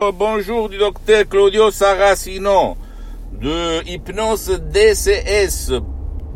Bonjour 0.00 0.70
du 0.70 0.78
docteur 0.78 1.28
Claudio 1.28 1.70
Saracino 1.70 2.74
de 3.38 3.86
hypnose 3.86 4.58
DCS, 4.72 5.72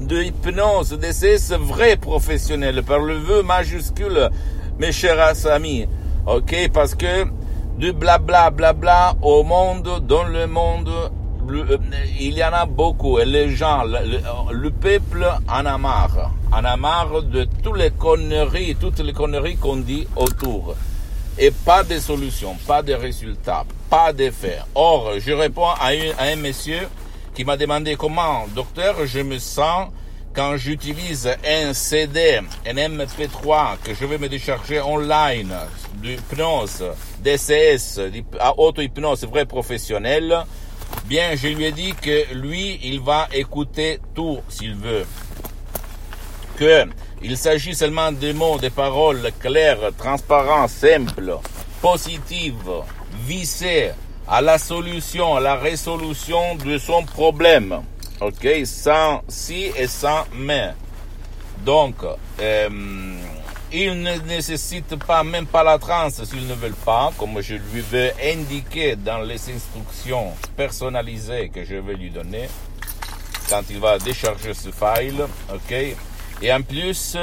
de 0.01 0.23
hypnose 0.23 0.99
DCS 0.99 1.55
vrai 1.59 1.97
professionnel 1.97 2.83
par 2.83 2.99
le 2.99 3.15
vœu 3.15 3.43
majuscule, 3.43 4.29
mes 4.79 4.93
chers 4.93 5.47
amis. 5.47 5.87
Ok, 6.27 6.55
parce 6.75 6.95
que 6.95 7.25
du 7.79 7.95
blabla 7.95 8.51
blabla 8.51 9.15
au 9.23 9.43
monde, 9.45 10.05
dans 10.07 10.25
le 10.25 10.47
monde, 10.47 10.91
il 12.21 12.37
y 12.37 12.45
en 12.45 12.53
a 12.53 12.67
beaucoup. 12.67 13.19
Et 13.19 13.25
les 13.25 13.49
gens, 13.49 13.85
le, 13.85 14.21
le, 14.53 14.71
peuple 14.73 15.27
en 15.49 15.65
a 15.65 15.79
marre, 15.79 16.33
en 16.53 16.65
a 16.67 16.77
marre 16.77 17.23
de 17.23 17.47
toutes 17.63 17.79
les 17.79 17.93
conneries, 17.93 18.77
toutes 18.79 19.01
les 19.01 19.15
conneries 19.15 19.57
qu'on 19.57 19.77
dit 19.77 20.07
autour 20.17 20.75
et 21.39 21.51
pas 21.51 21.83
de 21.83 21.99
solution, 21.99 22.57
pas 22.67 22.83
de 22.83 22.93
résultat, 22.93 23.65
pas 23.91 24.13
d'effet. 24.13 24.59
Or, 24.75 25.15
je 25.19 25.33
réponds 25.33 25.67
à, 25.67 25.91
un 26.21 26.37
monsieur 26.37 26.89
qui 27.35 27.45
m'a 27.45 27.57
demandé 27.57 27.97
comment, 27.97 28.47
docteur, 28.55 29.07
je 29.07 29.21
me 29.21 29.39
sens 29.39 29.89
quand 30.35 30.57
j'utilise 30.57 31.31
un 31.47 31.73
CD, 31.75 32.41
un 32.67 32.75
MP3 32.75 33.79
que 33.85 33.95
je 33.95 34.05
vais 34.05 34.19
me 34.19 34.29
décharger 34.29 34.81
online, 34.81 35.55
d'hypnose, 35.97 36.85
DCS, 37.21 38.01
auto-hypnose 38.57 39.25
vrai 39.27 39.47
professionnel, 39.47 40.45
bien, 41.07 41.37
je 41.37 41.49
lui 41.49 41.65
ai 41.65 41.73
dit 41.73 41.95
que 41.95 42.35
lui, 42.35 42.81
il 42.83 43.01
va 43.01 43.29
écouter 43.33 44.01
tout 44.15 44.41
s'il 44.49 44.75
veut. 44.75 45.07
Que 46.57 46.85
il 47.25 47.39
s'agit 47.39 47.75
seulement 47.75 48.13
de 48.13 48.33
mots, 48.33 48.59
de 48.59 48.69
paroles 48.69 49.33
claires, 49.41 49.93
transparentes, 49.97 50.69
simples, 50.69 51.39
positives, 51.81 52.83
visées 53.27 53.93
à 54.29 54.43
la 54.43 54.59
solution, 54.59 55.35
à 55.35 55.41
la 55.41 55.55
résolution 55.55 56.55
de 56.57 56.77
son 56.77 57.03
problème. 57.03 57.81
Ok, 58.21 58.47
sans 58.67 59.23
si 59.27 59.71
et 59.75 59.87
sans 59.87 60.27
mais. 60.35 60.75
Donc, 61.65 61.95
euh, 62.41 62.69
il 63.73 64.03
ne 64.03 64.17
nécessite 64.19 64.95
pas 64.97 65.25
même 65.25 65.47
pas 65.47 65.65
la 65.65 65.79
transe 65.79 66.23
s'il 66.25 66.47
ne 66.47 66.55
veut 66.55 66.75
pas, 66.85 67.11
comme 67.17 67.41
je 67.41 67.55
lui 67.55 67.81
vais 67.81 68.15
indiquer 68.23 68.97
dans 68.97 69.21
les 69.21 69.41
instructions 69.51 70.35
personnalisées 70.59 71.49
que 71.49 71.65
je 71.65 71.77
vais 71.77 71.95
lui 71.95 72.11
donner 72.11 72.51
quand 73.49 73.63
il 73.71 73.81
va 73.81 73.99
décharger 73.99 74.53
ce 74.53 74.69
file. 74.71 75.25
Ok. 75.51 75.97
Et 76.45 76.53
en 76.53 76.61
plus, 76.61 77.17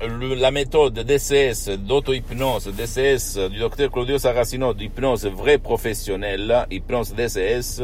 la 0.00 0.52
méthode 0.52 0.94
DCS, 0.94 1.70
d'auto-hypnose, 1.78 2.68
DCS 2.68 3.50
du 3.50 3.58
docteur 3.58 3.90
Claudio 3.90 4.18
Saracino, 4.18 4.72
d'hypnose 4.72 5.26
vrai 5.26 5.58
professionnel, 5.58 6.68
hypnose 6.70 7.12
DCS, 7.12 7.82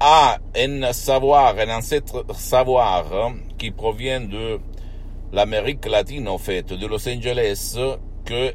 a 0.00 0.38
un 0.56 0.92
savoir, 0.94 1.54
un 1.58 1.76
ancêtre 1.76 2.24
savoir 2.34 3.32
qui 3.58 3.72
provient 3.72 4.22
de 4.22 4.58
l'Amérique 5.34 5.84
latine, 5.84 6.28
en 6.28 6.38
fait, 6.38 6.72
de 6.72 6.86
Los 6.86 7.06
Angeles, 7.06 7.76
que 8.24 8.54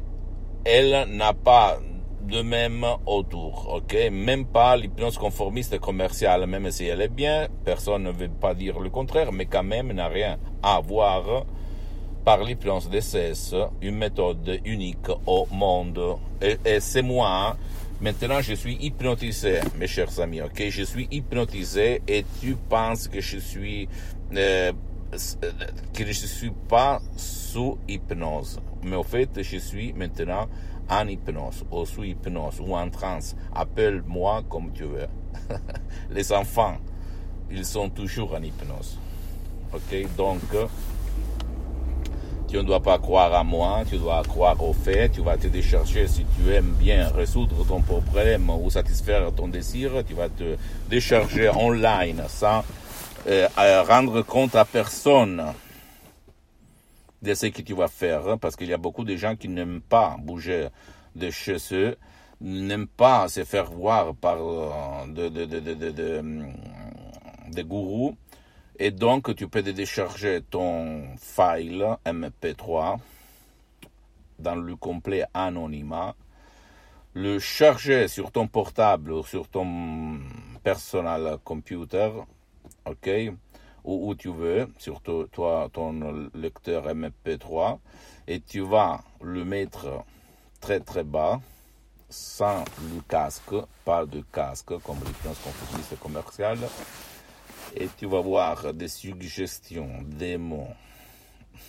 elle 0.64 1.06
n'a 1.10 1.32
pas 1.32 1.78
de 2.26 2.42
même 2.42 2.84
autour, 3.06 3.74
ok? 3.74 4.10
Même 4.10 4.46
pas 4.46 4.76
l'hypnose 4.76 5.16
conformiste 5.18 5.78
commerciale, 5.78 6.46
même 6.46 6.70
si 6.70 6.86
elle 6.86 7.00
est 7.00 7.08
bien, 7.08 7.48
personne 7.64 8.02
ne 8.04 8.10
veut 8.10 8.28
pas 8.28 8.54
dire 8.54 8.80
le 8.80 8.90
contraire, 8.90 9.32
mais 9.32 9.46
quand 9.46 9.62
même 9.62 9.92
n'a 9.92 10.08
rien 10.08 10.38
à 10.62 10.80
voir 10.80 11.44
par 12.24 12.42
l'hypnose 12.42 12.90
DCS, 12.90 13.54
une 13.80 13.96
méthode 13.96 14.60
unique 14.64 15.08
au 15.26 15.46
monde. 15.52 16.16
Et, 16.42 16.80
c'est 16.80 17.02
moi, 17.02 17.56
maintenant 18.00 18.40
je 18.40 18.54
suis 18.54 18.76
hypnotisé, 18.80 19.60
mes 19.78 19.86
chers 19.86 20.18
amis, 20.20 20.42
ok? 20.42 20.64
Je 20.68 20.82
suis 20.82 21.06
hypnotisé 21.10 22.02
et 22.08 22.24
tu 22.40 22.56
penses 22.68 23.08
que 23.08 23.20
je 23.20 23.38
suis... 23.38 23.88
Euh, 24.34 24.72
que 25.94 26.04
je 26.04 26.12
suis 26.12 26.50
pas 26.68 27.00
sous 27.16 27.78
hypnose. 27.88 28.60
Mais 28.82 28.96
au 28.96 29.04
fait, 29.04 29.30
je 29.40 29.56
suis 29.56 29.92
maintenant 29.92 30.48
en 30.88 31.08
hypnose, 31.08 31.64
ou 31.70 31.84
sous 31.84 32.04
hypnose, 32.04 32.60
ou 32.60 32.76
en 32.76 32.88
transe. 32.90 33.36
Appelle-moi 33.54 34.42
comme 34.48 34.72
tu 34.72 34.84
veux. 34.84 35.08
Les 36.10 36.32
enfants, 36.32 36.76
ils 37.50 37.64
sont 37.64 37.88
toujours 37.90 38.34
en 38.34 38.42
hypnose. 38.42 38.98
Ok, 39.72 40.06
donc, 40.16 40.40
tu 42.48 42.56
ne 42.56 42.62
dois 42.62 42.80
pas 42.80 42.98
croire 42.98 43.34
à 43.34 43.42
moi, 43.42 43.82
tu 43.88 43.98
dois 43.98 44.22
croire 44.22 44.62
au 44.62 44.72
fait, 44.72 45.08
tu 45.08 45.20
vas 45.20 45.36
te 45.36 45.48
décharger 45.48 46.06
si 46.06 46.24
tu 46.24 46.52
aimes 46.52 46.74
bien 46.78 47.08
résoudre 47.08 47.66
ton 47.66 47.80
problème 47.80 48.48
ou 48.50 48.70
satisfaire 48.70 49.32
ton 49.34 49.48
désir, 49.48 49.90
tu 50.06 50.14
vas 50.14 50.28
te 50.28 50.56
décharger 50.88 51.48
online 51.48 52.22
sans 52.28 52.62
euh, 53.26 53.48
rendre 53.82 54.22
compte 54.22 54.54
à 54.54 54.64
personne 54.64 55.42
de 57.26 57.34
ce 57.34 57.46
que 57.46 57.60
tu 57.62 57.74
vas 57.74 57.88
faire, 57.88 58.28
hein, 58.28 58.38
parce 58.38 58.54
qu'il 58.54 58.68
y 58.68 58.72
a 58.72 58.78
beaucoup 58.78 59.04
de 59.04 59.16
gens 59.16 59.34
qui 59.34 59.48
n'aiment 59.48 59.80
pas 59.80 60.16
bouger 60.18 60.68
de 61.16 61.30
chez 61.30 61.56
eux, 61.72 61.96
n'aiment 62.40 62.86
pas 62.86 63.28
se 63.28 63.44
faire 63.44 63.70
voir 63.70 64.14
par 64.14 64.38
euh, 64.40 65.06
de, 65.08 65.28
de 67.52 67.62
gourous, 67.62 68.16
et 68.78 68.92
donc 68.92 69.34
tu 69.34 69.48
peux 69.48 69.62
décharger 69.62 70.40
ton 70.48 71.16
file 71.18 71.96
MP3 72.04 72.98
dans 74.38 74.54
le 74.54 74.76
complet 74.76 75.24
anonymat, 75.34 76.14
le 77.14 77.40
charger 77.40 78.06
sur 78.06 78.30
ton 78.30 78.46
portable 78.46 79.10
ou 79.12 79.24
sur 79.24 79.48
ton 79.48 80.20
personal 80.62 81.38
computer, 81.42 82.10
ok, 82.84 83.32
où, 83.86 84.14
tu 84.14 84.32
veux, 84.32 84.68
sur 84.78 85.00
toi, 85.00 85.68
ton 85.72 86.28
lecteur 86.34 86.86
MP3, 86.88 87.78
et 88.26 88.40
tu 88.40 88.60
vas 88.60 89.02
le 89.22 89.44
mettre 89.44 90.04
très 90.60 90.80
très 90.80 91.04
bas, 91.04 91.40
sans 92.10 92.64
le 92.82 93.00
casque, 93.08 93.54
pas 93.84 94.04
de 94.04 94.22
casque 94.32 94.76
comme 94.82 94.98
l'hypnose 94.98 95.38
confusiste 95.38 95.98
commerciale, 96.00 96.58
et 97.74 97.88
tu 97.96 98.06
vas 98.06 98.20
voir 98.20 98.74
des 98.74 98.88
suggestions, 98.88 100.02
des 100.02 100.36
mots, 100.36 100.74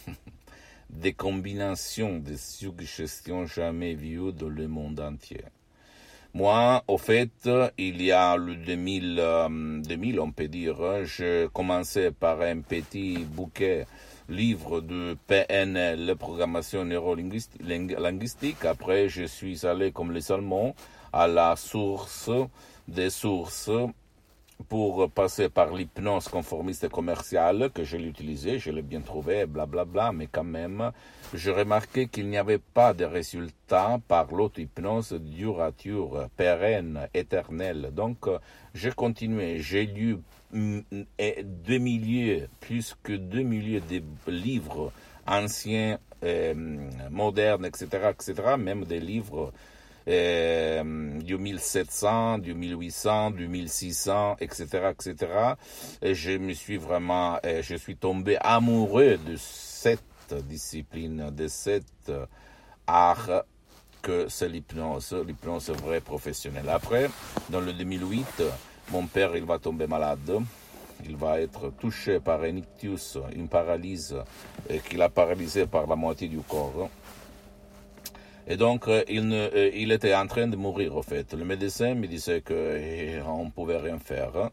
des 0.90 1.14
combinations 1.14 2.18
de 2.18 2.36
suggestions 2.36 3.46
jamais 3.46 3.94
vues 3.94 4.34
dans 4.34 4.50
le 4.50 4.68
monde 4.68 5.00
entier. 5.00 5.44
Moi, 6.34 6.84
au 6.88 6.98
fait, 6.98 7.50
il 7.78 8.02
y 8.02 8.12
a 8.12 8.38
le 8.38 8.56
2000, 8.56 9.16
2000 9.86 10.20
euh, 10.20 10.22
on 10.22 10.32
peut 10.32 10.48
dire, 10.48 10.78
je 11.04 11.48
commençais 11.48 12.12
par 12.12 12.42
un 12.42 12.62
petit 12.62 13.18
bouquet 13.20 13.88
livre 14.30 14.82
de 14.82 15.18
PNL, 15.28 16.16
programmation 16.18 16.86
neurolinguistique. 16.86 18.66
Après, 18.66 19.10
je 19.10 19.24
suis 19.24 19.66
allé, 19.66 19.92
comme 19.92 20.12
les 20.12 20.32
Allemands, 20.32 20.76
à 21.14 21.28
la 21.28 21.56
source 21.56 22.30
des 22.88 23.10
sources 23.10 23.72
pour 24.70 25.10
passer 25.12 25.50
par 25.50 25.74
l'hypnose 25.74 26.28
conformiste 26.28 26.90
commerciale 26.90 27.70
que 27.74 27.84
je 27.84 27.98
l'ai 27.98 28.08
utilisé, 28.08 28.60
je 28.60 28.72
l'ai 28.72 28.82
bien 28.82 29.02
trouvé, 29.02 29.46
blablabla, 29.46 29.86
bla, 29.86 29.86
bla, 29.86 30.12
mais 30.12 30.28
quand 30.28 30.44
même, 30.44 30.92
je 31.34 31.52
remarquais 31.52 32.08
qu'il 32.08 32.28
n'y 32.28 32.38
avait 32.38 32.58
pas 32.58 32.94
de 32.94 33.06
résultat 33.06 34.00
par 34.08 34.34
l'auto-hypnose 34.34 35.14
durature, 35.14 36.28
pérenne, 36.36 37.08
éternelle. 37.14 37.92
Donc, 37.94 38.28
j'ai 38.74 38.92
continué, 38.92 39.60
j'ai 39.60 39.86
lu 39.86 40.18
mm, 40.52 40.80
deux 41.44 41.78
milliers, 41.78 42.48
plus 42.60 42.96
que 43.04 43.14
deux 43.14 43.44
milliers 43.44 43.82
de 43.82 44.02
livres 44.28 44.92
anciens, 45.28 46.00
euh, 46.24 46.54
modernes, 47.12 47.66
etc., 47.66 48.12
etc., 48.12 48.56
même 48.58 48.86
des 48.86 49.00
livres 49.00 49.54
euh, 50.08 51.20
du 51.20 51.38
1700, 51.38 52.40
du 52.40 52.54
1800, 52.54 53.32
du 53.32 53.48
1600, 53.48 54.38
etc., 54.40 54.92
etc. 54.92 55.16
Et 56.02 56.16
je 56.16 56.32
me 56.32 56.54
suis 56.54 56.78
vraiment, 56.78 57.40
euh, 57.46 57.62
je 57.62 57.76
suis 57.76 57.96
tombé 57.96 58.38
amoureux 58.42 59.18
de 59.18 59.36
cette 59.38 60.02
discipline, 60.48 61.32
de 61.32 61.48
cet 61.48 62.12
art 62.86 63.44
que 64.02 64.28
c'est 64.30 64.48
l'hypnose, 64.48 65.14
l'hypnose 65.26 65.70
vraie 65.72 66.02
professionnelle. 66.02 66.70
Après, 66.70 67.10
dans 67.50 67.60
le 67.60 67.74
2008, 67.74 68.44
mon 68.92 69.06
père, 69.06 69.36
il 69.36 69.44
va 69.44 69.60
tomber 69.60 69.88
malade. 69.88 70.42
Il 71.06 71.16
va 71.16 71.42
être 71.42 71.72
touché 71.80 72.20
par 72.20 72.42
un 72.42 72.56
ictus, 72.56 73.18
une 73.36 73.48
paralyse, 73.48 74.16
et 74.70 74.80
qu'il 74.80 75.02
a 75.02 75.10
paralysé 75.10 75.68
par 75.68 75.86
la 75.86 75.96
moitié 75.96 76.28
du 76.28 76.40
corps. 76.40 76.90
Et 78.50 78.56
donc, 78.56 78.88
euh, 78.88 79.04
euh, 79.10 79.72
il 79.74 79.92
était 79.92 80.16
en 80.16 80.26
train 80.26 80.48
de 80.48 80.56
mourir, 80.56 80.96
au 80.96 81.04
fait. 81.04 81.34
Le 81.34 81.44
médecin 81.44 81.96
me 81.96 82.08
disait 82.08 82.40
qu'on 82.42 82.54
eh, 82.56 83.20
ne 83.20 83.52
pouvait 83.52 83.78
rien 83.78 84.00
faire. 84.00 84.32
Hein. 84.38 84.52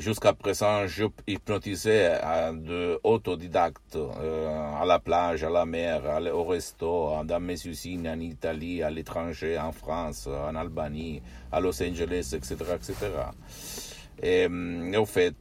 Jusqu'à 0.00 0.32
présent, 0.32 0.86
je 0.86 1.04
hypnotisais 1.26 2.18
de 2.54 2.98
autodidactes 3.04 3.98
à 3.98 4.82
la 4.86 4.98
plage, 4.98 5.44
à 5.44 5.50
la 5.50 5.66
mer, 5.66 6.00
au 6.32 6.44
resto, 6.44 7.12
dans 7.22 7.40
mes 7.40 7.66
usines 7.66 8.08
en 8.08 8.18
Italie, 8.18 8.82
à 8.82 8.88
l'étranger, 8.88 9.58
en 9.58 9.72
France, 9.72 10.26
en 10.26 10.54
Albanie, 10.54 11.20
à 11.52 11.60
Los 11.60 11.82
Angeles, 11.82 12.32
etc., 12.34 12.56
etc. 12.76 12.94
Et, 14.22 14.48
et 14.48 14.96
au 14.96 15.04
fait, 15.04 15.36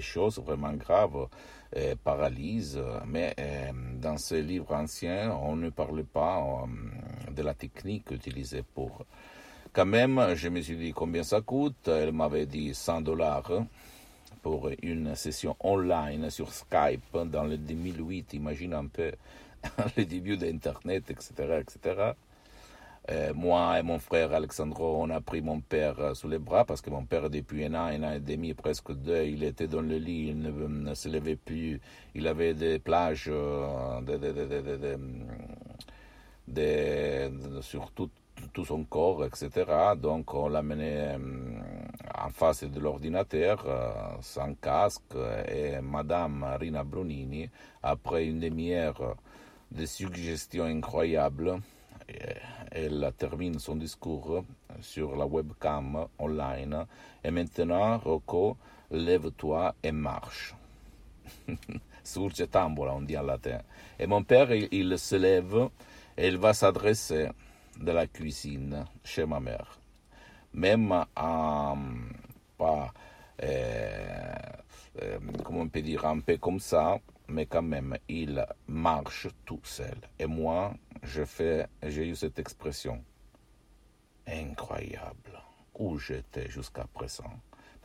choses 0.02 0.40
vraiment 0.40 0.74
graves 0.74 1.28
euh, 1.75 1.96
paralyse. 2.04 2.80
Mais 3.07 3.34
euh, 3.40 3.72
dans 4.00 4.18
ces 4.18 4.42
livres 4.42 4.74
anciens, 4.74 5.31
on 5.42 5.56
ne 5.56 5.69
parlait 5.69 6.04
pas 6.04 6.42
euh, 6.42 7.31
de 7.31 7.42
la 7.42 7.54
technique 7.54 8.12
utilisée 8.12 8.63
pour. 8.74 9.04
Quand 9.74 9.86
même, 9.86 10.36
je 10.36 10.48
me 10.48 10.62
suis 10.62 10.78
dit 10.78 10.94
combien 10.94 11.24
ça 11.24 11.42
coûte. 11.42 11.88
Elle 11.88 12.13
m'avait 12.13 12.46
dit 12.46 12.74
100 12.74 13.01
dollars 13.01 13.51
pour 14.46 14.70
une 14.84 15.16
session 15.16 15.56
online 15.60 16.30
sur 16.30 16.54
Skype 16.54 17.18
dans 17.32 17.46
le 17.46 17.58
2008. 17.58 18.36
Imagine 18.36 18.76
un 18.76 18.86
peu 18.86 19.12
le 19.98 20.06
début 20.06 20.38
d'Internet, 20.38 21.10
etc., 21.10 21.62
etc. 21.62 22.12
Euh, 23.10 23.34
moi 23.34 23.80
et 23.80 23.82
mon 23.82 23.98
frère 23.98 24.36
Alexandro, 24.36 25.02
on 25.02 25.10
a 25.10 25.20
pris 25.20 25.42
mon 25.42 25.62
père 25.62 26.00
euh, 26.00 26.14
sous 26.14 26.28
les 26.28 26.38
bras 26.38 26.64
parce 26.64 26.82
que 26.82 26.92
mon 26.92 27.06
père, 27.06 27.32
depuis 27.32 27.66
un 27.66 27.74
an, 27.74 27.86
un 27.86 28.04
an 28.04 28.12
et 28.14 28.20
demi, 28.20 28.54
presque 28.54 28.92
deux, 28.94 29.24
il 29.24 29.44
était 29.44 29.66
dans 29.68 29.82
le 29.82 29.98
lit, 29.98 30.28
il 30.28 30.40
ne, 30.40 30.94
se 30.94 31.10
levait 31.10 31.38
plus. 31.38 31.82
Il 32.14 32.28
avait 32.28 32.54
des 32.54 32.78
plages 32.78 33.26
euh, 33.28 34.00
sur 37.62 37.90
tout, 37.94 38.12
tout, 38.54 38.66
son 38.66 38.84
corps, 38.84 39.26
etc. 39.26 39.50
Donc 39.98 40.36
on 40.36 40.50
l'a 40.50 40.62
mené 40.62 41.16
en 42.18 42.30
face 42.30 42.64
de 42.64 42.80
l'ordinateur, 42.80 43.66
sans 44.22 44.54
casque, 44.56 45.16
et 45.48 45.80
Madame 45.82 46.46
Rina 46.60 46.84
Brunini, 46.84 47.50
après 47.84 48.26
une 48.26 48.40
demi-heure 48.40 49.16
de 49.72 49.86
suggestions 49.86 50.66
incroyables, 50.66 51.60
elle 52.72 53.12
termine 53.18 53.60
son 53.60 53.76
discours 53.76 54.44
sur 54.82 55.16
la 55.16 55.26
webcam 55.26 56.08
online. 56.20 56.86
Et 57.24 57.32
maintenant, 57.32 57.98
Rocco, 57.98 58.58
lève-toi 58.92 59.76
et 59.84 59.92
marche. 59.92 60.56
Surge 62.04 62.48
tambola, 62.50 62.94
on 62.94 63.02
dit 63.02 63.18
en 63.18 63.24
latin. 63.24 63.60
Et 63.98 64.06
mon 64.06 64.24
père, 64.24 64.52
il, 64.54 64.98
se 65.00 65.16
lève 65.16 65.70
et 66.18 66.28
il 66.28 66.38
va 66.38 66.54
s'adresser 66.54 67.30
de 67.80 67.92
la 67.92 68.08
cuisine 68.08 68.86
chez 69.04 69.26
ma 69.26 69.40
mère. 69.40 69.80
Même 70.56 71.06
en 71.18 71.78
pas, 72.57 72.94
euh, 73.44 74.34
euh, 75.02 75.19
comment 75.44 75.62
on 75.62 75.68
peut 75.68 75.81
dire, 75.81 76.06
un 76.06 76.22
peu 76.22 76.38
comme 76.38 76.62
ça, 76.62 76.98
mais 77.28 77.46
quand 77.46 77.62
même, 77.62 77.98
il 78.07 78.46
marche 78.68 79.28
tout 79.46 79.60
seul. 79.63 79.98
Et 80.18 80.25
moi, 80.25 80.74
je 81.04 81.25
fais, 81.25 81.68
j'ai 81.84 82.07
eu 82.07 82.16
cette 82.16 82.40
expression. 82.40 83.04
Incroyable. 84.25 85.44
Où 85.78 85.98
j'étais 85.98 86.50
jusqu'à 86.50 86.86
présent. 86.86 87.34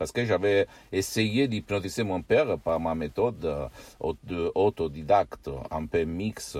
Parce 0.01 0.11
que 0.11 0.25
j'avais 0.25 0.65
essayé 0.91 1.47
d'hypnotiser 1.47 2.01
mon 2.01 2.23
père 2.23 2.57
par 2.57 2.79
ma 2.79 2.95
méthode 2.95 3.45
euh, 3.45 4.51
autodidacte, 4.55 5.47
un 5.69 5.85
peu 5.85 6.05
mix, 6.05 6.57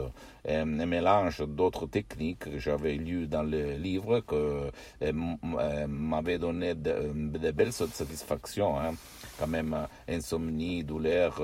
un 0.47 0.65
mélange 0.65 1.39
d'autres 1.47 1.87
techniques 1.87 2.37
que 2.51 2.59
j'avais 2.59 2.93
lues 2.93 3.25
dans 3.25 3.41
le 3.41 3.77
livre, 3.77 4.19
que 4.19 4.35
euh, 4.35 4.69
euh, 5.01 5.87
m'avaient 5.87 6.37
donné 6.37 6.75
de, 6.75 7.51
belles 7.51 7.73
satisfactions. 7.73 8.79
Hein. 8.79 8.93
Quand 9.39 9.47
même, 9.47 9.75
insomnie, 10.07 10.83
douleur, 10.83 11.41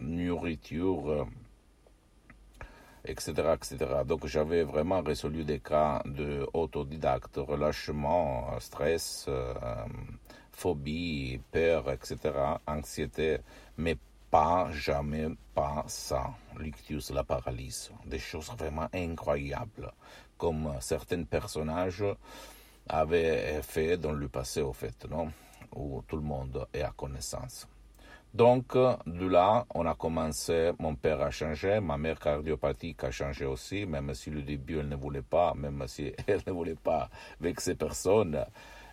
nourriture 0.00 1.26
etc., 3.04 3.32
etc. 3.54 3.76
Donc 4.06 4.26
j'avais 4.26 4.62
vraiment 4.62 5.02
résolu 5.02 5.44
des 5.44 5.60
cas 5.60 6.02
de 6.04 6.46
autodidacte, 6.52 7.36
relâchement, 7.36 8.58
stress, 8.60 9.26
euh, 9.28 9.54
phobie, 10.52 11.40
peur, 11.50 11.90
etc., 11.90 12.16
anxiété, 12.66 13.38
mais 13.76 13.96
pas 14.30 14.70
jamais 14.72 15.28
pas 15.54 15.84
ça, 15.88 16.30
l'ictus, 16.58 17.10
la 17.10 17.24
paralysie, 17.24 17.90
des 18.06 18.18
choses 18.18 18.50
vraiment 18.56 18.88
incroyables, 18.94 19.92
comme 20.38 20.72
certains 20.80 21.24
personnages 21.24 22.04
avaient 22.88 23.60
fait 23.62 23.96
dans 23.98 24.12
le 24.12 24.28
passé 24.28 24.62
au 24.62 24.72
fait, 24.72 25.06
non, 25.10 25.30
où 25.74 26.02
tout 26.08 26.16
le 26.16 26.22
monde 26.22 26.66
est 26.72 26.82
à 26.82 26.92
connaissance. 26.96 27.66
Donc, 28.34 28.74
de 28.74 29.26
là, 29.26 29.66
on 29.74 29.84
a 29.84 29.94
commencé, 29.94 30.70
mon 30.78 30.94
père 30.94 31.20
a 31.20 31.30
changé, 31.30 31.80
ma 31.80 31.98
mère 31.98 32.18
cardiopathique 32.18 33.04
a 33.04 33.10
changé 33.10 33.44
aussi, 33.44 33.84
même 33.84 34.14
si 34.14 34.30
le 34.30 34.40
début 34.40 34.78
elle 34.78 34.88
ne 34.88 34.96
voulait 34.96 35.20
pas, 35.20 35.52
même 35.54 35.84
si 35.86 36.14
elle 36.26 36.40
ne 36.46 36.52
voulait 36.52 36.74
pas 36.74 37.10
vexer 37.40 37.74
personne, 37.74 38.42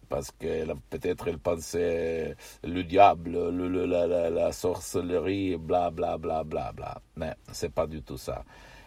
parce 0.09 0.31
que 0.31 0.65
peut-être 0.89 1.29
elle 1.29 1.39
pensait 1.39 2.35
le 2.65 2.83
diable, 2.83 3.31
le, 3.49 3.85
la, 3.85 4.29
la, 4.29 4.51
sorcellerie, 4.51 5.55
bla 5.55 5.89
bla 5.89 6.17
bla 6.17 6.43
bla 6.43 6.73
bla. 6.73 7.01
Mais 7.15 7.33
c'est 7.53 7.73
pas 7.73 7.87
du 7.87 8.01
tout 8.01 8.17
ça. 8.17 8.43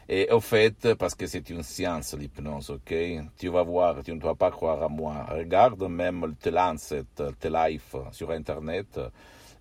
Et 0.07 0.31
au 0.31 0.41
fait, 0.41 0.95
parce 0.97 1.15
que 1.15 1.27
c'est 1.27 1.49
une 1.49 1.63
science 1.63 2.13
l'hypnose, 2.15 2.69
ok 2.69 2.93
Tu 3.39 3.49
vas 3.49 3.63
voir, 3.63 4.03
tu 4.03 4.13
ne 4.13 4.19
dois 4.19 4.35
pas 4.35 4.51
croire 4.51 4.83
à 4.83 4.89
moi. 4.89 5.25
Regarde 5.31 5.83
même 5.85 6.35
te 6.39 6.51
Lancet, 6.51 7.05
te 7.15 7.49
Life 7.49 7.95
sur 8.11 8.31
Internet 8.33 9.01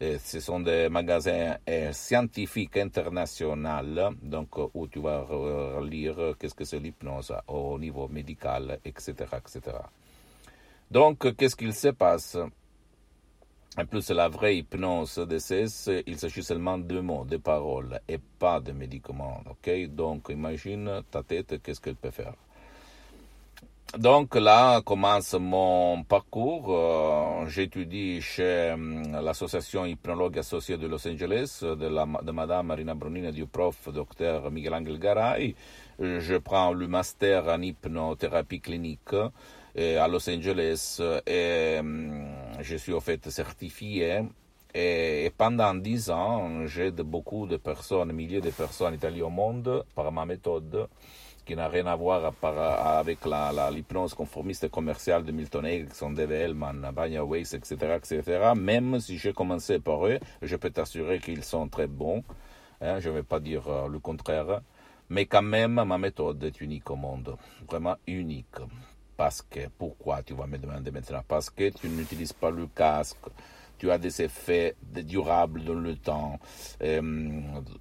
ce 0.01 0.39
sont 0.39 0.59
des 0.59 0.89
magasins 0.89 1.57
euh, 1.69 1.93
scientifiques 1.93 2.77
internationaux, 2.77 4.13
donc 4.21 4.57
où 4.73 4.87
tu 4.87 4.99
vas 4.99 5.25
lire 5.81 6.35
qu'est-ce 6.39 6.55
que 6.55 6.65
c'est 6.65 6.79
l'hypnose 6.79 7.33
au 7.47 7.77
niveau 7.77 8.07
médical, 8.07 8.79
etc., 8.83 9.13
etc. 9.37 9.77
Donc, 10.89 11.35
qu'est-ce 11.35 11.55
qu'il 11.55 11.73
se 11.73 11.89
passe? 11.89 12.37
En 13.77 13.85
plus, 13.85 14.09
la 14.09 14.27
vraie 14.27 14.57
hypnose 14.57 15.17
DCS, 15.17 16.03
il 16.05 16.17
s'agit 16.17 16.43
seulement 16.43 16.77
de 16.77 16.99
mots, 16.99 17.23
de 17.23 17.37
paroles, 17.37 18.01
et 18.09 18.17
pas 18.17 18.59
de 18.59 18.73
médicaments. 18.73 19.41
Ok? 19.49 19.71
Donc, 19.87 20.27
imagine 20.29 21.01
ta 21.09 21.23
tête, 21.23 21.61
qu'est-ce 21.63 21.79
qu'elle 21.79 21.95
peut 21.95 22.11
faire? 22.11 22.33
Donc 23.97 24.35
là 24.35 24.81
commence 24.81 25.33
mon 25.33 26.03
parcours. 26.03 26.67
Euh, 26.69 27.45
j'étudie 27.49 28.21
chez 28.21 28.71
euh, 28.71 29.21
l'association 29.21 29.85
hypnologue 29.85 30.39
associée 30.39 30.77
de 30.77 30.87
Los 30.87 31.05
Angeles 31.05 31.59
de, 31.61 31.87
la, 31.87 32.05
de 32.23 32.31
Madame 32.31 32.67
Marina 32.67 32.95
Brunini 32.95 33.33
du 33.33 33.47
prof 33.47 33.89
Dr 33.89 34.49
Miguel 34.49 34.75
Angel 34.75 34.97
Garay. 34.97 35.55
Je 35.99 36.37
prends 36.37 36.71
le 36.71 36.87
master 36.87 37.47
en 37.49 37.61
hypnothérapie 37.61 38.61
clinique 38.61 39.13
à 39.13 40.07
Los 40.07 40.29
Angeles 40.29 41.01
et 41.27 41.79
je 42.61 42.75
suis 42.77 42.93
en 42.93 43.01
fait 43.01 43.29
certifié. 43.29 44.21
Et, 44.73 45.31
pendant 45.37 45.73
dix 45.75 46.09
ans, 46.09 46.65
j'aide 46.65 47.01
beaucoup 47.01 47.45
de 47.45 47.57
personnes, 47.57 48.13
milliers 48.13 48.39
de 48.39 48.51
personnes 48.51 48.93
italiennes 48.93 49.23
au 49.23 49.29
monde 49.29 49.83
par 49.93 50.09
ma 50.13 50.25
méthode 50.25 50.87
qui 51.45 51.55
n'a 51.55 51.67
rien 51.67 51.85
à 51.87 51.95
voir 51.95 52.33
avec 52.43 53.19
l'hypnose 53.25 54.13
conformiste 54.13 54.69
commerciale 54.69 55.23
de 55.23 55.31
Milton 55.31 55.65
Erickson, 55.65 56.11
Dave 56.11 56.31
Hellman, 56.31 56.91
Banya 56.93 57.23
Weiss, 57.23 57.53
etc., 57.53 57.97
etc. 57.97 58.51
Même 58.55 58.99
si 58.99 59.17
j'ai 59.17 59.33
commencé 59.33 59.79
par 59.79 60.05
eux, 60.07 60.19
je 60.41 60.55
peux 60.55 60.69
t'assurer 60.69 61.19
qu'ils 61.19 61.43
sont 61.43 61.67
très 61.67 61.87
bons. 61.87 62.23
Hein, 62.81 62.99
je 62.99 63.09
ne 63.09 63.15
vais 63.15 63.23
pas 63.23 63.39
dire 63.39 63.67
euh, 63.67 63.87
le 63.87 63.99
contraire. 63.99 64.61
Mais 65.09 65.25
quand 65.25 65.41
même, 65.41 65.83
ma 65.83 65.97
méthode 65.97 66.43
est 66.43 66.61
unique 66.61 66.89
au 66.89 66.95
monde. 66.95 67.35
Vraiment 67.69 67.95
unique. 68.07 68.57
Parce 69.17 69.41
que, 69.41 69.67
pourquoi 69.77 70.23
tu 70.23 70.33
vas 70.33 70.47
me 70.47 70.57
demander 70.57 70.89
maintenant? 70.89 71.21
Parce 71.27 71.49
que 71.49 71.69
tu 71.69 71.89
n'utilises 71.89 72.33
pas 72.33 72.49
le 72.49 72.67
casque 72.67 73.27
tu 73.81 73.89
as 73.89 73.97
des 73.97 74.21
effets 74.21 74.75
durables 74.83 75.63
dans 75.63 75.73
le 75.73 75.95
temps. 75.95 76.37
Euh, 76.83 77.01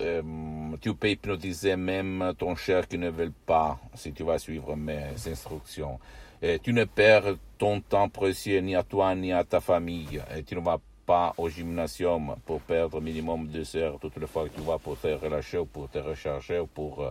euh, 0.01 0.23
tu 0.81 0.95
peux 0.95 1.11
hypnotiser 1.11 1.77
même 1.77 2.33
ton 2.39 2.55
cher 2.55 2.89
qui 2.89 2.97
ne 2.97 3.11
veut 3.11 3.35
pas, 3.45 3.79
si 3.95 4.11
tu 4.15 4.23
vas 4.23 4.39
suivre 4.39 4.75
mes 4.77 5.11
instructions. 5.27 6.01
Et 6.41 6.59
tu 6.59 6.73
ne 6.73 6.85
perds 6.85 7.35
ton 7.59 7.83
temps 7.83 8.09
précieux 8.09 8.61
ni 8.61 8.75
à 8.75 8.83
toi 8.83 9.15
ni 9.15 9.31
à 9.31 9.45
ta 9.45 9.61
famille. 9.61 10.23
Et 10.35 10.43
tu 10.43 10.55
ne 10.55 10.61
vas 10.61 10.79
pas 11.05 11.35
au 11.37 11.51
gymnasium 11.51 12.35
pour 12.47 12.63
perdre 12.63 12.99
minimum 13.03 13.47
deux 13.49 13.77
heures 13.77 13.99
toutes 14.01 14.17
les 14.17 14.27
fois 14.27 14.49
que 14.49 14.55
tu 14.55 14.63
vas 14.63 14.79
pour 14.79 14.97
te 14.97 15.09
relâcher 15.09 15.59
ou 15.59 15.67
pour 15.67 15.91
te 15.91 15.99
recharger 15.99 16.61
ou 16.61 16.67
pour 16.67 17.03
euh, 17.03 17.11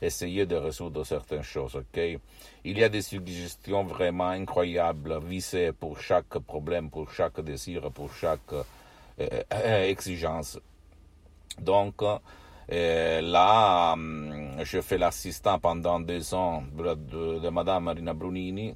essayer 0.00 0.46
de 0.46 0.56
résoudre 0.56 1.04
certaines 1.04 1.42
choses, 1.42 1.76
ok? 1.76 2.20
Il 2.64 2.78
y 2.78 2.84
a 2.84 2.88
des 2.88 3.02
suggestions 3.02 3.84
vraiment 3.84 4.28
incroyables, 4.28 5.18
visées 5.20 5.72
pour 5.72 6.00
chaque 6.00 6.38
problème, 6.38 6.90
pour 6.90 7.10
chaque 7.10 7.40
désir, 7.40 7.90
pour 7.90 8.12
chaque 8.14 8.52
euh, 9.20 9.42
euh, 9.52 9.88
exigence. 9.88 10.60
Donc, 11.60 12.02
euh, 12.02 13.20
là, 13.20 13.92
hum, 13.94 14.56
je 14.62 14.80
fais 14.80 14.98
l'assistant 14.98 15.58
pendant 15.58 15.98
deux 15.98 16.34
ans 16.34 16.62
de, 16.72 17.38
de, 17.40 17.48
Madame 17.48 17.84
Marina 17.84 18.14
Brunini, 18.14 18.74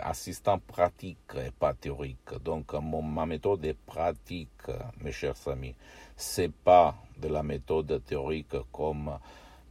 assistant 0.00 0.58
pratique 0.58 1.32
et 1.36 1.50
pas 1.50 1.74
théorique. 1.74 2.34
Donc, 2.44 2.72
mon, 2.74 3.02
ma 3.02 3.26
méthode 3.26 3.64
est 3.64 3.74
pratique, 3.74 4.68
mes 5.00 5.12
chers 5.12 5.48
amis. 5.48 5.74
C'est 6.16 6.52
pas 6.52 6.94
de 7.22 7.28
la 7.28 7.42
méthode 7.42 8.02
théorique 8.04 8.56
comme 8.70 9.18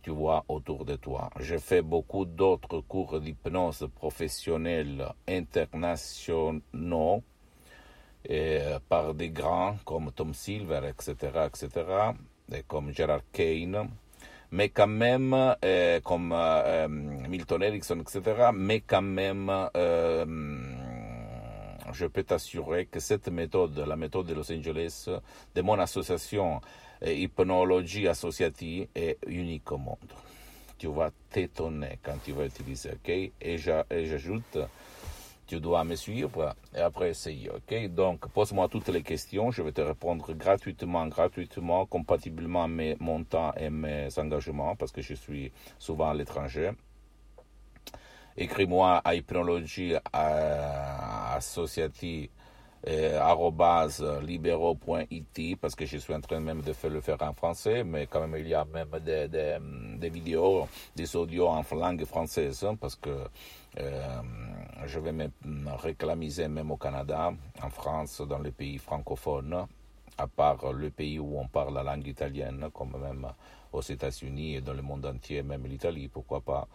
tu 0.02 0.10
vois 0.10 0.44
autour 0.48 0.86
de 0.86 0.96
toi. 0.96 1.30
J'ai 1.40 1.60
fait 1.60 1.84
beaucoup 1.84 2.26
d'autres 2.26 2.82
cours 2.82 3.20
d'hypnose 3.20 3.88
professionnelle 3.94 5.06
internationaux 5.28 7.22
et 8.28 8.60
par 8.90 9.14
des 9.14 9.30
grands 9.30 9.78
comme 9.86 10.12
Tom 10.12 10.34
Silver, 10.34 10.82
etc., 10.90 11.16
etc., 11.48 11.70
et 12.54 12.64
comme 12.68 12.92
Gerard 12.94 13.22
Kane, 13.32 13.90
mais 14.52 14.70
quand 14.70 14.88
même, 14.88 15.34
euh, 15.64 16.00
comme 16.02 16.34
euh, 16.36 16.88
Milton 16.88 17.64
Erickson, 17.64 18.00
etc., 18.02 18.50
mais 18.54 18.82
quand 18.82 19.02
même, 19.02 19.50
euh, 19.76 20.26
je 21.94 22.06
peux 22.06 22.24
t'assurer 22.24 22.86
que 22.86 23.00
cette 23.00 23.28
méthode, 23.30 23.78
la 23.80 23.96
méthode 23.96 24.28
de 24.28 24.34
Los 24.34 24.52
Angeles, 24.52 25.10
de 25.56 25.62
mon 25.62 25.80
association, 25.80 26.62
hypnologie 27.06 28.08
associative 28.08 28.88
est 28.96 29.18
unique 29.28 29.72
au 29.72 29.78
monde. 29.78 29.98
Tu 30.78 30.88
vas 30.88 31.12
t'étonner 31.30 32.00
quand 32.04 32.18
tu 32.24 32.32
vas 32.32 32.46
utiliser, 32.46 32.92
ok? 32.92 33.10
Et 33.42 33.58
j'ajoute, 33.58 34.58
tu 35.46 35.60
dois 35.60 35.84
me 35.84 35.96
suivre 35.96 36.56
et 36.76 36.80
après 36.80 37.10
essayer, 37.10 37.50
ok? 37.50 37.88
Donc, 37.90 38.28
pose-moi 38.30 38.68
toutes 38.70 38.88
les 38.90 39.04
questions, 39.04 39.52
je 39.52 39.62
vais 39.62 39.72
te 39.72 39.82
répondre 39.82 40.34
gratuitement, 40.34 41.06
gratuitement, 41.08 41.86
compatiblement 41.86 42.64
avec 42.64 43.00
mon 43.00 43.24
temps 43.24 43.54
et 43.56 43.70
mes 43.70 44.08
engagements, 44.18 44.76
parce 44.76 44.92
que 44.92 45.02
je 45.02 45.14
suis 45.14 45.52
souvent 45.78 46.10
à 46.10 46.14
l'étranger. 46.14 46.72
Écris-moi 48.38 49.02
à 49.04 49.14
hypnologie 49.14 49.94
associative 51.36 52.30
euh, 52.88 54.22
libéraux.it 54.22 55.60
parce 55.60 55.76
que 55.76 55.86
je 55.86 55.98
suis 55.98 56.14
en 56.14 56.22
train 56.22 56.40
même 56.40 56.62
de 56.62 56.74
faire 56.74 56.90
le 56.90 57.02
faire 57.02 57.22
en 57.22 57.34
français, 57.34 57.84
mais 57.84 58.08
quand 58.08 58.28
même 58.28 58.42
il 58.42 58.50
y 58.50 58.54
a 58.56 58.66
même 58.66 58.90
des, 59.06 59.28
des, 59.28 59.58
des 59.98 60.10
vidéos, 60.10 60.68
des 60.96 61.16
audios 61.16 61.48
en 61.48 61.64
langue 61.74 62.06
française 62.06 62.64
hein, 62.64 62.76
parce 62.76 62.96
que 62.96 63.10
euh, 63.80 64.22
je 64.86 65.00
vais 65.00 65.12
me 65.12 65.30
réclamiser 65.78 66.48
même 66.48 66.72
au 66.72 66.78
Canada, 66.78 67.32
en 67.62 67.70
France, 67.70 68.22
dans 68.22 68.40
les 68.40 68.52
pays 68.52 68.78
francophones, 68.78 69.68
à 70.18 70.28
part 70.28 70.74
le 70.74 70.90
pays 70.90 71.20
où 71.20 71.40
on 71.40 71.48
parle 71.48 71.76
la 71.76 71.84
langue 71.84 72.08
italienne, 72.08 72.68
comme 72.74 72.98
même 73.00 73.28
aux 73.72 73.82
États-Unis 73.82 74.56
et 74.56 74.62
dans 74.62 74.74
le 74.74 74.82
monde 74.82 75.06
entier, 75.06 75.44
même 75.44 75.66
l'Italie, 75.66 76.08
pourquoi 76.08 76.42
pas. 76.42 76.68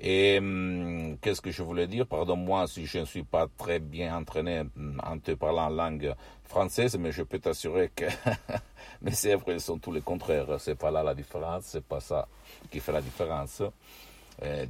Et 0.00 0.38
hum, 0.38 1.16
qu'est-ce 1.20 1.40
que 1.40 1.50
je 1.50 1.62
voulais 1.62 1.86
dire? 1.86 2.06
Pardonne-moi 2.06 2.66
si 2.66 2.86
je 2.86 2.98
ne 2.98 3.04
suis 3.04 3.22
pas 3.22 3.46
très 3.58 3.78
bien 3.78 4.16
entraîné 4.16 4.60
hum, 4.60 5.00
en 5.04 5.18
te 5.18 5.32
parlant 5.32 5.66
en 5.66 5.70
langue 5.70 6.14
française, 6.44 6.96
mais 6.98 7.12
je 7.12 7.22
peux 7.22 7.38
t'assurer 7.38 7.90
que 7.94 8.06
mes 9.02 9.26
œuvres 9.26 9.58
sont 9.58 9.78
tous 9.78 9.92
les 9.92 10.00
contraires. 10.00 10.46
C'est 10.58 10.74
pas 10.74 10.90
là 10.90 11.02
la 11.02 11.14
différence, 11.14 11.64
c'est 11.64 11.84
pas 11.84 12.00
ça 12.00 12.26
qui 12.70 12.80
fait 12.80 12.92
la 12.92 13.02
différence. 13.02 13.62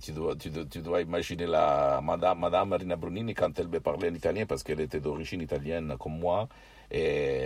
tu, 0.02 0.12
dois, 0.12 0.36
tu, 0.36 0.50
tu, 0.68 0.80
dois, 0.80 1.00
imaginer 1.00 1.46
la 1.46 2.00
Madame, 2.02 2.40
Madame 2.40 2.68
Marina 2.68 2.96
Brunini 2.96 3.34
quand 3.34 3.58
elle 3.58 3.68
me 3.68 3.80
parlait 3.80 4.10
en 4.10 4.14
italien 4.14 4.44
parce 4.46 4.62
qu'elle 4.62 4.80
était 4.80 5.00
d'origine 5.00 5.40
italienne 5.40 5.96
comme 5.98 6.18
moi 6.18 6.48
et 6.90 7.42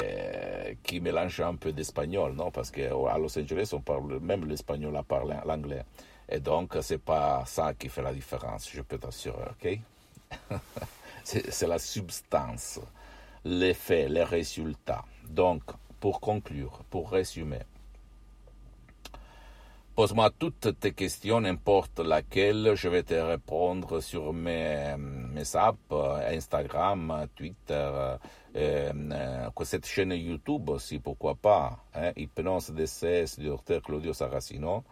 qui 0.83 1.00
mélange 1.00 1.40
un 1.40 1.54
peu 1.54 1.73
d'espagnol, 1.73 2.33
non? 2.35 2.50
Parce 2.50 2.71
qu'à 2.73 2.90
Los 2.90 3.38
Angeles, 3.38 3.71
on 3.73 3.80
parle 3.80 4.18
même 4.21 4.45
l'espagnol 4.45 4.97
à 4.97 5.04
parler 5.04 5.37
l'anglais. 5.47 5.83
Et 6.28 6.40
donc, 6.40 6.76
c'est 6.83 6.99
pas 6.99 7.45
ça 7.47 7.75
qui 7.75 7.88
fait 7.88 8.02
la 8.02 8.12
différence, 8.12 8.68
je 8.71 8.83
peux 8.83 8.99
t'assurer, 8.99 9.45
ok? 9.50 9.78
C'est 11.25 11.66
la 11.66 11.78
substance, 11.80 12.78
l'effet, 13.45 14.09
les 14.09 14.23
résultats. 14.23 15.04
Donc, 15.28 15.62
pour 15.99 16.21
conclure, 16.21 16.83
pour 16.88 17.11
résumer, 17.11 17.62
Pose-moi 19.97 20.28
toutes 20.38 20.78
tes 20.78 20.92
questions, 20.92 21.40
n'importe 21.40 22.00
laquelle, 22.00 22.75
je 22.75 22.87
vais 22.87 23.02
te 23.02 23.14
répondre 23.14 24.00
sur 24.02 24.35
mes, 24.35 24.95
mes 24.99 25.56
apps, 25.56 25.78
Instagram, 25.90 27.26
Twitter, 27.35 27.73
euh, 27.73 28.18
euh, 28.56 29.49
cette 29.64 29.87
chaîne 29.87 30.12
YouTube 30.12 30.68
aussi, 30.68 30.99
pourquoi 30.99 31.35
pas, 31.35 31.78
hein, 31.95 32.12
Hypnose 32.14 32.73
DCS 32.73 33.38
docteur 33.38 33.80
Claudio 33.80 34.12
Saracino 34.12 34.85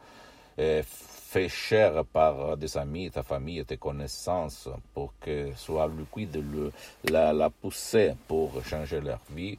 fait 0.56 1.48
cher 1.48 2.04
par 2.04 2.56
des 2.56 2.76
amis, 2.76 3.10
ta 3.10 3.22
famille 3.22 3.64
tes 3.64 3.76
connaissances 3.76 4.68
pour 4.92 5.12
que 5.20 5.52
soit 5.56 5.88
liquide 5.88 6.36
le, 6.36 6.72
la, 7.10 7.32
la 7.32 7.50
poussée 7.50 8.14
pour 8.28 8.64
changer 8.64 9.00
leur 9.00 9.20
vie. 9.30 9.58